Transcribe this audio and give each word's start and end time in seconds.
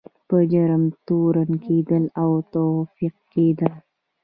په 0.27 0.37
جرم 0.51 0.83
تورن 1.07 1.51
کیدل 1.65 2.03
او 2.21 2.31
توقیف 2.53 3.15
کیدل. 3.31 3.73